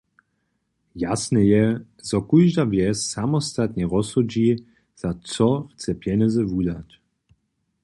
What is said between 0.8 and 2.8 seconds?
Jasne je, zo kóžda